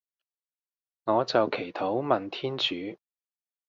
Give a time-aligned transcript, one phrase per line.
[1.03, 2.97] 我就祈禱問天主